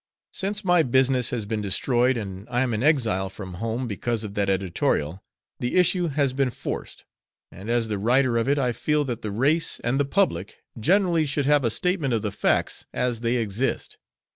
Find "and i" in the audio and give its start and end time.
2.17-2.61